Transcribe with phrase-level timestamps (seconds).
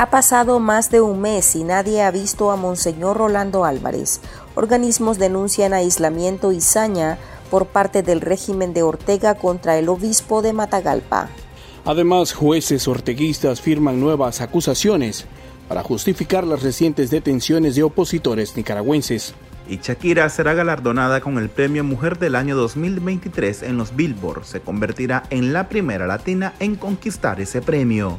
[0.00, 4.22] Ha pasado más de un mes y nadie ha visto a Monseñor Rolando Álvarez.
[4.54, 7.18] Organismos denuncian aislamiento y saña
[7.50, 11.28] por parte del régimen de Ortega contra el obispo de Matagalpa.
[11.84, 15.26] Además, jueces orteguistas firman nuevas acusaciones
[15.68, 19.34] para justificar las recientes detenciones de opositores nicaragüenses.
[19.68, 24.44] Y Shakira será galardonada con el premio Mujer del Año 2023 en los Billboard.
[24.44, 28.18] Se convertirá en la primera latina en conquistar ese premio.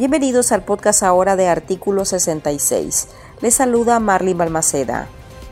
[0.00, 3.08] Bienvenidos al podcast ahora de Artículo 66.
[3.42, 5.08] Les saluda Marley Balmaceda.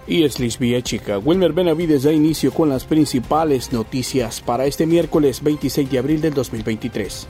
[0.07, 1.19] Y es Lisbia Chica.
[1.19, 6.33] Wilmer Benavides da inicio con las principales noticias para este miércoles 26 de abril del
[6.33, 7.29] 2023.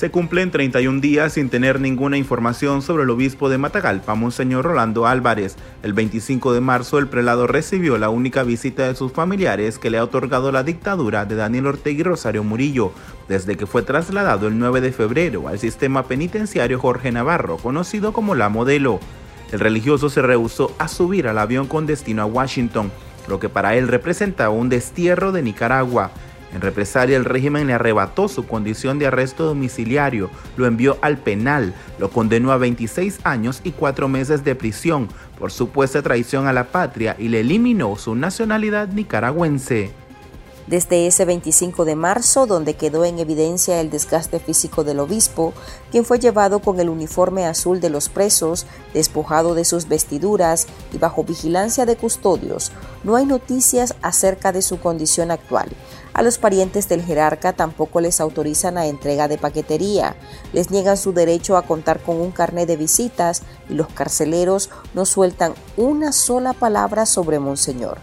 [0.00, 5.06] Se cumplen 31 días sin tener ninguna información sobre el obispo de Matagalpa, Monseñor Rolando
[5.06, 5.56] Álvarez.
[5.82, 9.98] El 25 de marzo, el prelado recibió la única visita de sus familiares que le
[9.98, 12.92] ha otorgado la dictadura de Daniel Ortega y Rosario Murillo,
[13.28, 18.34] desde que fue trasladado el 9 de febrero al sistema penitenciario Jorge Navarro, conocido como
[18.34, 19.00] La Modelo.
[19.52, 22.90] El religioso se rehusó a subir al avión con destino a Washington,
[23.28, 26.10] lo que para él representaba un destierro de Nicaragua.
[26.52, 31.74] En represalia, el régimen le arrebató su condición de arresto domiciliario, lo envió al penal,
[31.98, 36.64] lo condenó a 26 años y 4 meses de prisión por supuesta traición a la
[36.64, 39.90] patria y le eliminó su nacionalidad nicaragüense.
[40.66, 45.52] Desde ese 25 de marzo, donde quedó en evidencia el desgaste físico del obispo,
[45.90, 50.98] quien fue llevado con el uniforme azul de los presos, despojado de sus vestiduras y
[50.98, 55.70] bajo vigilancia de custodios, no hay noticias acerca de su condición actual.
[56.12, 60.16] A los parientes del jerarca tampoco les autorizan la entrega de paquetería,
[60.52, 65.06] les niegan su derecho a contar con un carnet de visitas y los carceleros no
[65.06, 67.98] sueltan una sola palabra sobre Monseñor.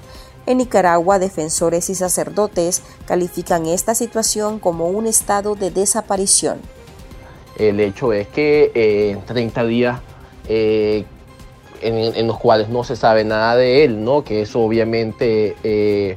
[0.47, 6.59] En Nicaragua, defensores y sacerdotes califican esta situación como un estado de desaparición.
[7.57, 9.99] El hecho es que en eh, 30 días
[10.47, 11.03] eh,
[11.81, 14.23] en, los cuales no se sabe nada de él, ¿no?
[14.23, 16.15] que eso obviamente eh,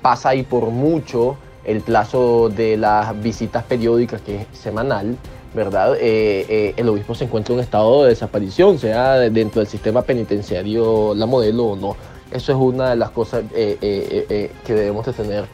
[0.00, 5.16] pasa ahí por mucho el plazo de las visitas periódicas, que es semanal,
[5.52, 5.96] ¿verdad?
[6.00, 11.26] el obispo se encuentra en un estado de desaparición, sea dentro del sistema penitenciario la
[11.26, 12.15] modelo o no.
[12.30, 15.44] Eso es una de las cosas eh, eh, eh, que debemos de tener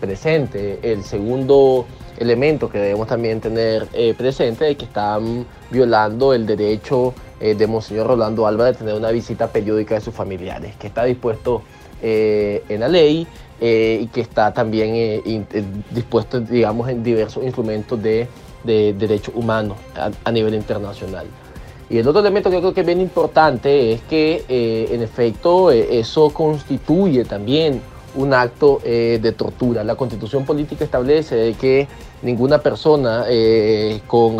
[0.00, 0.78] presente.
[0.82, 1.84] El segundo
[2.16, 8.46] elemento que debemos también tener presente es que están violando el derecho de Monseñor Rolando
[8.46, 11.60] Álvarez de tener una visita periódica de sus familiares, que está dispuesto
[12.00, 13.26] en la ley
[13.60, 15.46] y que está también
[15.90, 18.26] dispuesto, digamos, en diversos instrumentos de,
[18.64, 19.76] derechos humanos
[20.24, 21.26] a nivel internacional.
[21.88, 25.02] Y el otro elemento que yo creo que es bien importante es que, eh, en
[25.02, 27.80] efecto, eh, eso constituye también
[28.16, 29.84] un acto eh, de tortura.
[29.84, 31.86] La constitución política establece que
[32.22, 33.26] ninguna persona
[34.06, 34.38] con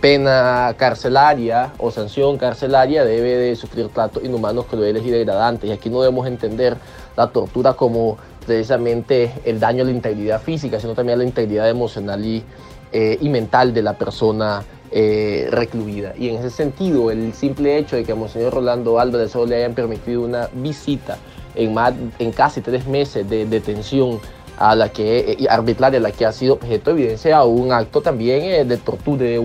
[0.00, 5.70] pena carcelaria o sanción carcelaria debe de sufrir tratos inhumanos, crueles y degradantes.
[5.70, 6.76] Y aquí no debemos entender
[7.16, 11.70] la tortura como precisamente el daño a la integridad física, sino también a la integridad
[11.70, 12.44] emocional y,
[12.92, 16.14] y mental de la persona eh, recluida.
[16.18, 19.56] Y en ese sentido, el simple hecho de que a Monseñor Rolando Álvarez solo le
[19.56, 21.16] hayan permitido una visita
[21.54, 24.18] en, más, en casi tres meses de detención
[24.58, 28.00] a la que eh, arbitraria a la que ha sido objeto de evidencia un acto
[28.00, 29.38] también eh, de tortura, de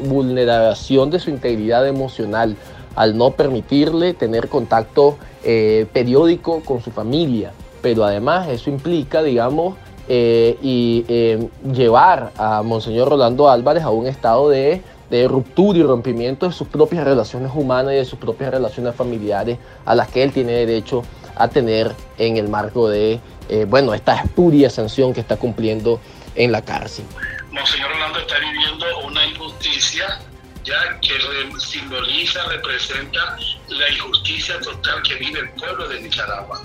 [0.00, 2.54] vulneración de su integridad emocional
[2.94, 7.52] al no permitirle tener contacto periódico con su familia.
[7.80, 9.76] Pero además eso implica, digamos,
[10.12, 14.82] eh, y eh, llevar a Monseñor Rolando Álvarez a un estado de,
[15.28, 19.94] ruptura y rompimiento de sus propias relaciones humanas y de sus propias relaciones familiares a
[19.94, 21.04] las que él tiene derecho
[21.36, 26.00] a tener en el marco de, eh, bueno, esta espuria sanción que está cumpliendo
[26.34, 27.04] en la cárcel.
[27.52, 30.18] Monseñor Rolando está viviendo una injusticia
[30.64, 31.12] ya que
[31.60, 33.36] simboliza, representa
[33.68, 36.60] la injusticia total que vive el pueblo de Nicaragua.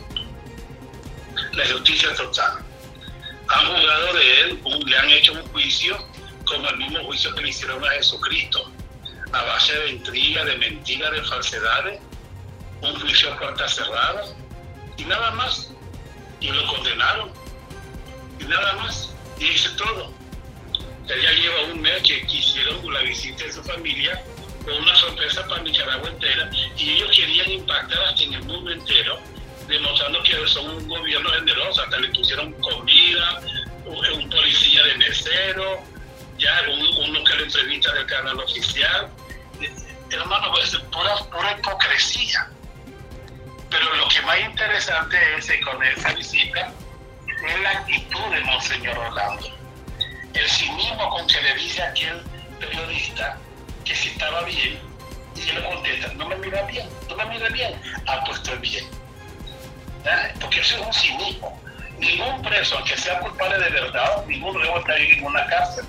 [1.53, 2.64] La injusticia total
[3.47, 5.97] han juzgado de él, le han hecho un juicio
[6.45, 8.71] como el mismo juicio que le hicieron a Jesucristo,
[9.31, 11.99] a base de intriga, de mentiras, de falsedades,
[12.81, 14.25] un juicio a puerta cerrada
[14.97, 15.71] y nada más.
[16.39, 17.31] Y lo condenaron
[18.39, 19.13] y nada más.
[19.39, 20.13] Y dice todo.
[21.07, 24.21] Él ya lleva un mes que quisieron la visita de su familia
[24.63, 29.19] con una sorpresa para Nicaragua entera y ellos querían impactar hasta en el mundo entero
[29.67, 33.41] demostrando que son un gobierno generoso, hasta le pusieron comida,
[33.85, 35.83] un, policía de mesero,
[36.37, 39.09] ya uno que le entrevista del canal oficial.
[40.11, 42.49] Hermano, pues pura, pura hipocresía.
[43.69, 46.71] Pero lo que más interesante es con esa visita
[47.27, 49.47] es la actitud de Monseñor Orlando.
[50.33, 52.21] el cinismo con que le dice a aquel
[52.59, 53.37] periodista
[53.83, 54.79] que si estaba bien,
[55.35, 58.85] y él contesta, no me mira bien, no me mira bien, ah, pues bien.
[60.39, 61.59] Porque eso es un cinismo.
[61.99, 65.85] Ningún preso, aunque sea culpable de verdad, ningún reo está en una cárcel.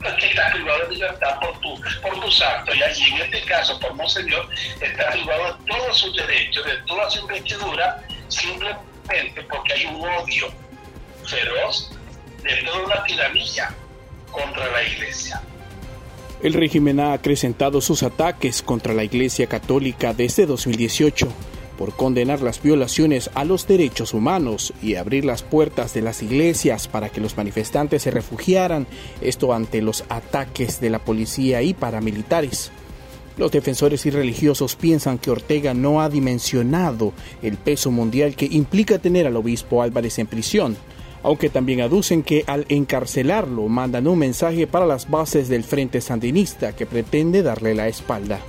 [0.00, 3.78] Porque está privado de libertad por, tu, por tus actos, y allí en este caso,
[3.80, 4.48] por Monseñor,
[4.80, 10.52] está privado de todos sus derechos, de toda su investidura, simplemente porque hay un odio
[11.24, 11.90] feroz
[12.44, 13.74] de toda una tiranía
[14.30, 15.42] contra la iglesia.
[16.42, 21.26] El régimen ha acrecentado sus ataques contra la Iglesia Católica desde 2018
[21.78, 26.88] por condenar las violaciones a los derechos humanos y abrir las puertas de las iglesias
[26.88, 28.86] para que los manifestantes se refugiaran,
[29.20, 32.72] esto ante los ataques de la policía y paramilitares.
[33.36, 38.98] Los defensores y religiosos piensan que Ortega no ha dimensionado el peso mundial que implica
[38.98, 40.76] tener al obispo Álvarez en prisión
[41.22, 46.74] aunque también aducen que al encarcelarlo mandan un mensaje para las bases del Frente Sandinista
[46.74, 48.40] que pretende darle la espalda.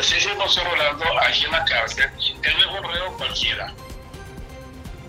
[0.00, 2.10] Presencia de José Rolando allí en la cárcel,
[2.42, 3.70] él es un reo cualquiera.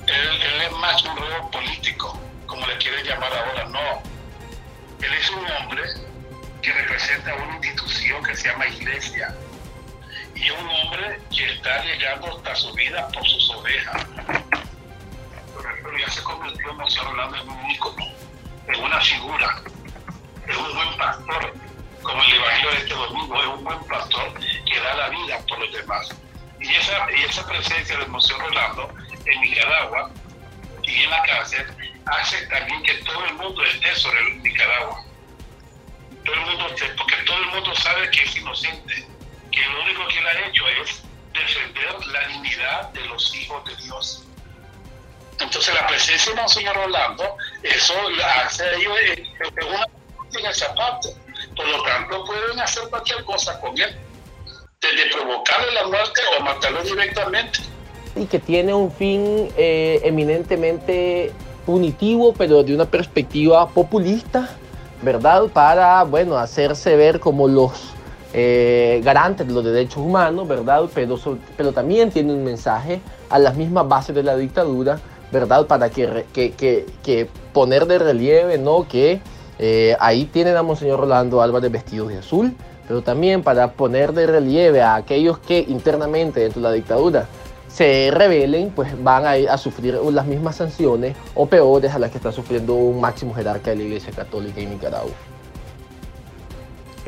[0.06, 4.04] Él, es más un reo político, como le quieren llamar ahora, no.
[5.02, 5.84] Él es un hombre
[6.62, 9.34] que representa una institución que se llama iglesia
[10.36, 14.06] y un hombre que está llegando hasta su vida por sus ovejas
[16.00, 18.06] ya se convirtió en hablando en un ícono,
[18.68, 19.62] en una figura,
[20.48, 21.54] es un buen pastor,
[22.02, 24.34] como el Evangelio de este domingo, es un buen pastor
[24.72, 26.10] que da la vida por los demás.
[26.60, 28.94] Y esa, y esa presencia de Monseñor Rolando
[29.26, 30.12] en Nicaragua
[30.84, 31.68] y en la cárcel
[32.06, 35.04] hace también que todo el mundo esté sobre Nicaragua.
[36.24, 39.08] Todo el mundo esté, porque todo el mundo sabe que es inocente,
[39.52, 41.02] que lo único que él ha hecho es
[41.34, 44.24] defender la dignidad de los hijos de Dios.
[45.40, 47.94] Entonces la presencia de Monseñor Orlando, eso
[48.46, 48.96] hace ellos
[49.68, 49.86] una
[50.40, 51.10] en esa parte.
[51.56, 54.00] Por lo tanto, pueden hacer cualquier cosa con él,
[54.82, 57.60] desde provocarle la muerte o matarlo directamente.
[58.16, 61.32] Y que tiene un fin eh, eminentemente
[61.66, 64.50] punitivo, pero de una perspectiva populista,
[65.02, 65.44] ¿verdad?
[65.54, 67.72] Para, bueno, hacerse ver como los
[68.34, 70.90] eh, garantes de los derechos humanos, ¿verdad?
[70.94, 71.18] Pero,
[71.56, 73.00] pero también tiene un mensaje
[73.30, 75.00] a las mismas bases de la dictadura
[75.32, 75.66] ¿verdad?
[75.66, 78.88] Para que, que, que, poner de relieve, ¿no?
[78.88, 79.22] Que
[79.64, 82.56] eh, ahí tienen a Monseñor Rolando Álvarez vestido de azul,
[82.88, 87.28] pero también para poner de relieve a aquellos que internamente dentro de la dictadura
[87.68, 92.18] se rebelen, pues van a, a sufrir las mismas sanciones o peores a las que
[92.18, 95.12] está sufriendo un máximo jerarca de la Iglesia Católica en Nicaragua.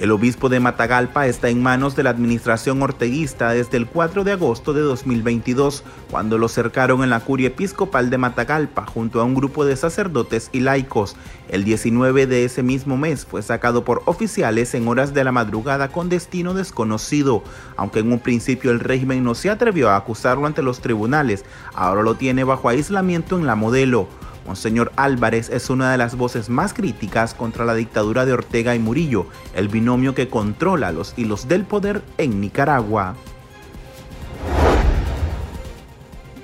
[0.04, 4.34] El obispo de Matagalpa está en manos de la administración orteguista desde el 4 de
[4.34, 9.34] agosto de 2022, cuando lo cercaron en la curia episcopal de Matagalpa junto a un
[9.34, 11.16] grupo de sacerdotes y laicos.
[11.48, 15.88] El 19 de ese mismo mes fue sacado por oficiales en horas de la madrugada
[15.88, 17.42] con destino desconocido.
[17.78, 22.04] Aunque en un principio el régimen no se atrevió a acusarlo ante los tribunales, ahora
[22.04, 24.10] lo tiene bajo aislamiento en la modelo.
[24.45, 28.80] Monseñor Álvarez es una de las voces más críticas contra la dictadura de Ortega y
[28.80, 33.16] Murillo, el binomio que controla los hilos del poder en Nicaragua.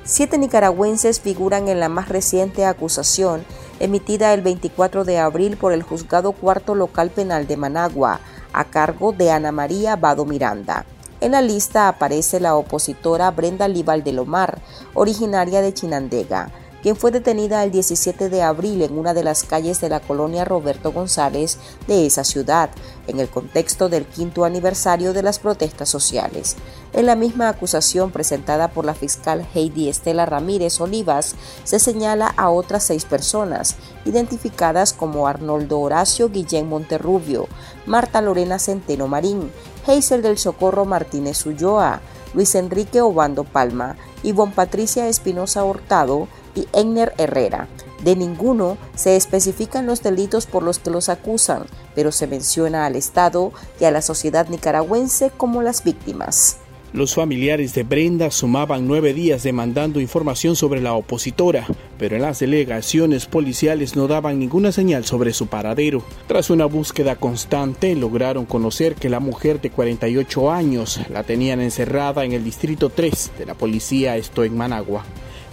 [0.03, 3.43] Siete nicaragüenses figuran en la más reciente acusación
[3.79, 8.19] emitida el 24 de abril por el Juzgado Cuarto Local Penal de Managua,
[8.51, 10.85] a cargo de Ana María Vado Miranda.
[11.21, 14.59] En la lista aparece la opositora Brenda Lival de Lomar,
[14.93, 16.49] originaria de Chinandega,
[16.81, 20.45] quien fue detenida el 17 de abril en una de las calles de la colonia
[20.45, 21.57] Roberto González
[21.87, 22.69] de esa ciudad,
[23.07, 26.55] en el contexto del quinto aniversario de las protestas sociales.
[26.93, 32.49] En la misma acusación presentada por la fiscal Heidi Estela Ramírez Olivas, se señala a
[32.49, 37.47] otras seis personas, identificadas como Arnoldo Horacio Guillén Monterrubio,
[37.85, 39.51] Marta Lorena Centeno Marín,
[39.85, 42.01] Hazel del Socorro Martínez Ulloa,
[42.33, 47.67] Luis Enrique Obando Palma, Ivonne Patricia Espinosa Hurtado, y Egner Herrera.
[48.03, 51.65] De ninguno se especifican los delitos por los que los acusan,
[51.95, 56.57] pero se menciona al Estado y a la sociedad nicaragüense como las víctimas.
[56.91, 61.67] Los familiares de Brenda sumaban nueve días demandando información sobre la opositora,
[61.99, 66.01] pero en las delegaciones policiales no daban ninguna señal sobre su paradero.
[66.25, 72.25] Tras una búsqueda constante, lograron conocer que la mujer de 48 años la tenían encerrada
[72.25, 75.05] en el distrito 3 de la policía, esto en Managua.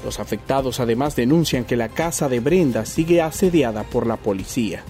[0.06, 4.84] Los afectados además denuncian que la casa de Brenda sigue asediada por la policía.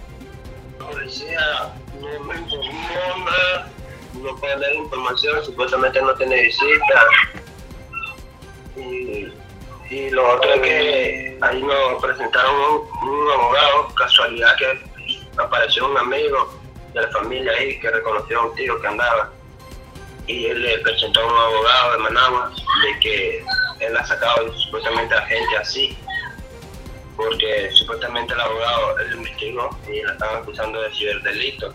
[0.78, 1.40] La policía
[1.98, 3.72] no me informó nada,
[4.12, 7.00] no puede dar información, supuestamente no tiene visita.
[8.76, 12.54] Y, lo otro es que ahí nos presentaron
[13.02, 14.78] un abogado, casualidad que
[15.38, 16.60] apareció un amigo
[16.92, 19.32] de la familia ahí que reconoció a un tío que andaba
[20.26, 23.44] y él le presentó a un abogado de Managua de que
[23.80, 25.98] él ha sacado supuestamente a gente así
[27.16, 31.72] porque supuestamente el abogado él investigó y la estaban acusando de ciberdelito.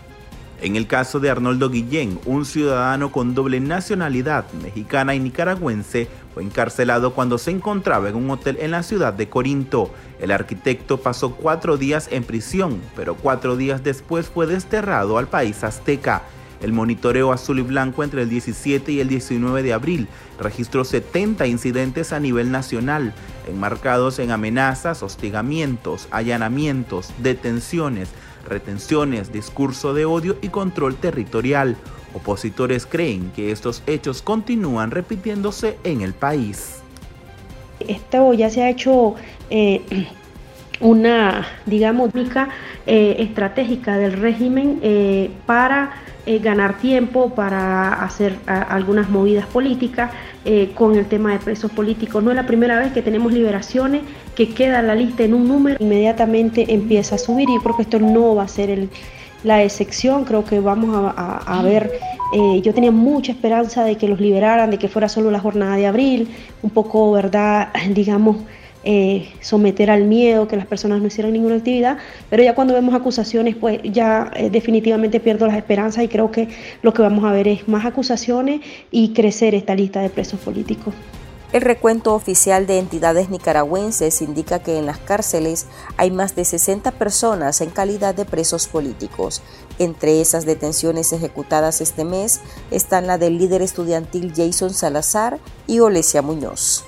[0.60, 6.44] En el caso de Arnoldo Guillén, un ciudadano con doble nacionalidad mexicana y nicaragüense, fue
[6.44, 9.92] encarcelado cuando se encontraba en un hotel en la ciudad de Corinto.
[10.20, 15.64] El arquitecto pasó cuatro días en prisión, pero cuatro días después fue desterrado al país
[15.64, 16.22] azteca.
[16.62, 21.46] El monitoreo azul y blanco entre el 17 y el 19 de abril registró 70
[21.48, 23.12] incidentes a nivel nacional,
[23.48, 28.10] enmarcados en amenazas, hostigamientos, allanamientos, detenciones,
[28.48, 31.76] retenciones, discurso de odio y control territorial.
[32.14, 36.82] Opositores creen que estos hechos continúan repitiéndose en el país.
[37.80, 39.16] Esto ya se ha hecho
[39.50, 40.06] eh,
[40.80, 42.10] una, digamos,
[42.86, 50.10] eh, estratégica del régimen eh, para ganar tiempo para hacer algunas movidas políticas
[50.44, 52.22] eh, con el tema de presos políticos.
[52.22, 54.02] No es la primera vez que tenemos liberaciones,
[54.34, 57.98] que queda la lista en un número, inmediatamente empieza a subir y creo que esto
[57.98, 58.88] no va a ser el,
[59.44, 61.92] la excepción, creo que vamos a, ver,
[62.32, 65.76] eh, yo tenía mucha esperanza de que los liberaran, de que fuera solo la jornada
[65.76, 66.28] de abril,
[66.62, 67.68] un poco, ¿verdad?
[67.90, 68.36] Digamos,
[68.84, 71.98] eh, someter al miedo, que las personas no hicieran ninguna actividad,
[72.30, 76.48] pero ya cuando vemos acusaciones, pues ya eh, definitivamente pierdo las esperanzas y creo que
[76.82, 78.60] lo que vamos a ver es más acusaciones
[78.90, 80.94] y crecer esta lista de presos políticos.
[81.52, 85.66] El recuento oficial de entidades nicaragüenses indica que en las cárceles
[85.98, 89.42] hay más de 60 personas en calidad de presos políticos.
[89.78, 96.22] Entre esas detenciones ejecutadas este mes están la del líder estudiantil Jason Salazar y Olesia
[96.22, 96.86] Muñoz.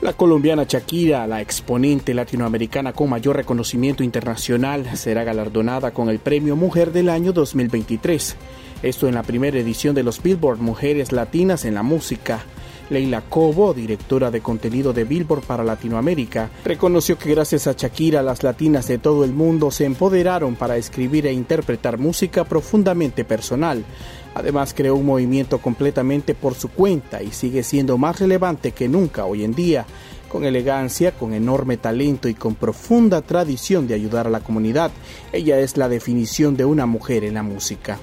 [0.00, 6.56] La colombiana Shakira, la exponente latinoamericana con mayor reconocimiento internacional, será galardonada con el Premio
[6.56, 8.34] Mujer del año 2023.
[8.82, 12.46] Esto en la primera edición de los Billboard Mujeres Latinas en la Música.
[12.88, 18.42] Leila Cobo, directora de contenido de Billboard para Latinoamérica, reconoció que gracias a Shakira las
[18.42, 23.84] latinas de todo el mundo se empoderaron para escribir e interpretar música profundamente personal,
[24.34, 29.24] Además creó un movimiento completamente por su cuenta y sigue siendo más relevante que nunca
[29.24, 29.86] hoy en día,
[30.28, 34.92] con elegancia, con enorme talento y con profunda tradición de ayudar a la comunidad.
[35.32, 37.98] Ella es la definición de una mujer en la música.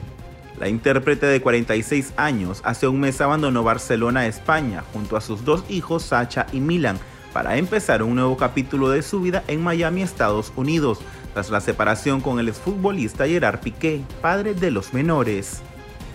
[0.59, 5.63] La intérprete de 46 años hace un mes abandonó Barcelona, España, junto a sus dos
[5.69, 6.97] hijos Sacha y Milan,
[7.31, 10.99] para empezar un nuevo capítulo de su vida en Miami, Estados Unidos,
[11.33, 15.61] tras la separación con el exfutbolista Gerard Piqué, padre de los menores.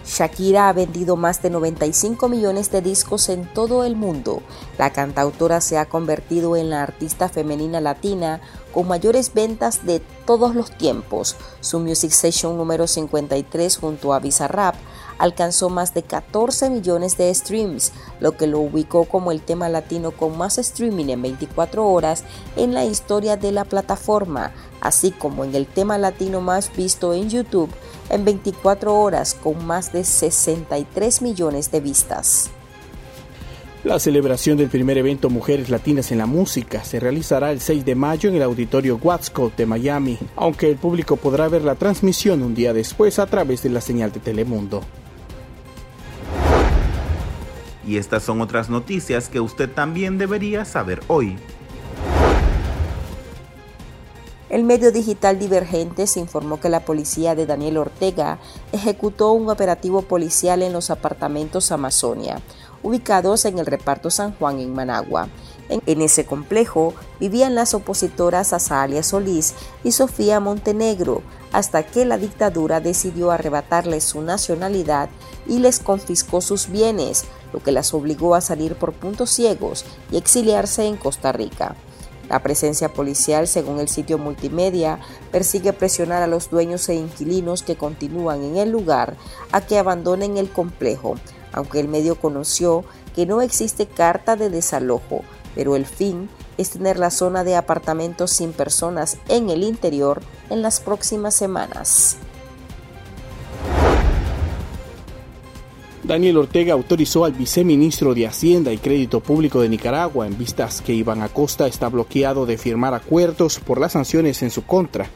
[0.04, 4.42] Shakira ha vendido más de 95 millones de discos en todo el mundo.
[4.78, 8.40] La cantautora se ha convertido en la artista femenina latina
[8.72, 11.36] con mayores ventas de todos los tiempos.
[11.60, 14.74] Su Music Session número 53 junto a Bizarrap
[15.22, 20.10] alcanzó más de 14 millones de streams, lo que lo ubicó como el tema latino
[20.10, 22.24] con más streaming en 24 horas
[22.56, 24.50] en la historia de la plataforma,
[24.80, 27.70] así como en el tema latino más visto en YouTube
[28.10, 32.50] en 24 horas con más de 63 millones de vistas.
[33.84, 37.94] La celebración del primer evento Mujeres Latinas en la Música se realizará el 6 de
[37.94, 42.56] mayo en el auditorio Watsco de Miami, aunque el público podrá ver la transmisión un
[42.56, 44.82] día después a través de la señal de Telemundo.
[47.92, 51.36] Y estas son otras noticias que usted también debería saber hoy.
[54.48, 58.38] El medio digital Divergentes informó que la policía de Daniel Ortega
[58.72, 62.40] ejecutó un operativo policial en los apartamentos Amazonia,
[62.82, 65.28] ubicados en el reparto San Juan en Managua.
[65.68, 71.20] En, ese complejo vivían las opositoras Azalia Solís y Sofía Montenegro,
[71.52, 75.10] hasta que la dictadura decidió arrebatarles su nacionalidad
[75.46, 80.16] y les confiscó sus bienes, lo que las obligó a salir por puntos ciegos y
[80.16, 81.76] exiliarse en Costa Rica.
[82.28, 87.76] La presencia policial, según el sitio multimedia, persigue presionar a los dueños e inquilinos que
[87.76, 89.16] continúan en el lugar
[89.50, 91.16] a que abandonen el complejo,
[91.52, 95.22] aunque el medio conoció que no existe carta de desalojo,
[95.54, 100.62] pero el fin es tener la zona de apartamentos sin personas en el interior en
[100.62, 102.16] las próximas semanas.
[106.04, 110.92] Daniel Ortega autorizó al viceministro de Hacienda y Crédito Público de Nicaragua en vistas que
[110.92, 115.08] Iván Acosta está bloqueado de firmar acuerdos por las sanciones en su contra.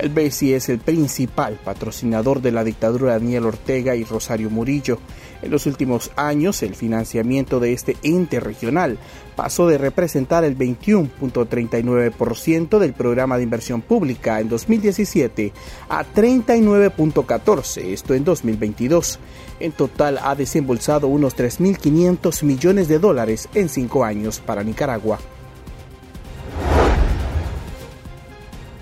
[0.03, 4.99] El BCI es el principal patrocinador de la dictadura de Daniel Ortega y Rosario Murillo.
[5.43, 8.99] En los últimos años, el financiamiento de este ente regional
[9.37, 15.53] pasó de representar el 21.39% del programa de inversión pública en 2017
[15.89, 19.21] a 39.14%, esto en 2022.
[19.61, 25.21] En total ha desembolsado unos 3.500 millones de dólares en cinco años para Nicaragua.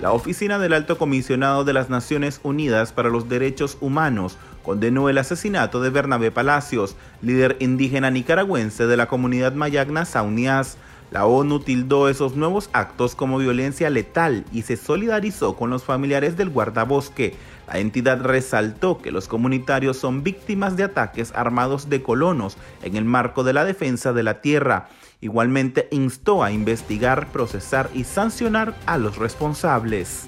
[0.01, 5.19] La Oficina del Alto Comisionado de las Naciones Unidas para los Derechos Humanos condenó el
[5.19, 10.79] asesinato de Bernabé Palacios, líder indígena nicaragüense de la comunidad mayagna Saunias.
[11.11, 16.35] La ONU tildó esos nuevos actos como violencia letal y se solidarizó con los familiares
[16.39, 17.35] del guardabosque.
[17.69, 23.05] La entidad resaltó que los comunitarios son víctimas de ataques armados de colonos en el
[23.05, 24.89] marco de la defensa de la tierra.
[25.21, 30.27] Igualmente instó a investigar, procesar y sancionar a los responsables.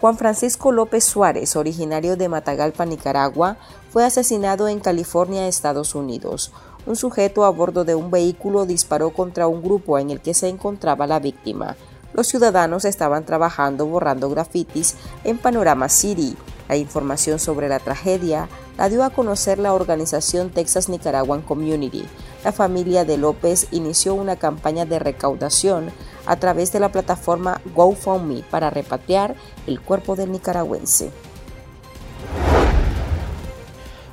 [0.00, 3.56] Juan Francisco López Suárez, originario de Matagalpa, Nicaragua,
[3.90, 6.52] fue asesinado en California, Estados Unidos.
[6.86, 10.48] Un sujeto a bordo de un vehículo disparó contra un grupo en el que se
[10.48, 11.76] encontraba la víctima.
[12.14, 16.36] Los ciudadanos estaban trabajando borrando grafitis en Panorama City.
[16.68, 22.04] La información sobre la tragedia la dio a conocer la organización Texas Nicaraguan Community.
[22.44, 25.90] La familia de López inició una campaña de recaudación
[26.26, 29.34] a través de la plataforma GoFundMe para repatriar
[29.66, 31.10] el cuerpo del nicaragüense.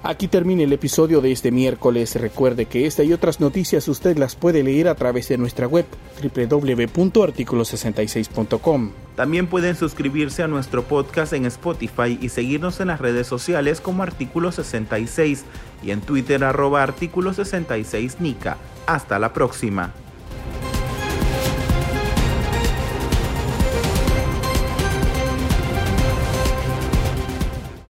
[0.07, 2.15] Aquí termina el episodio de este miércoles.
[2.15, 5.87] Recuerde que esta y otras noticias usted las puede leer a través de nuestra web
[6.21, 8.91] www.articulo66.com.
[9.15, 14.03] También pueden suscribirse a nuestro podcast en Spotify y seguirnos en las redes sociales como
[14.03, 15.43] Artículo 66
[15.81, 18.57] y en Twitter arroba Artículo 66 Nica.
[18.85, 19.91] Hasta la próxima.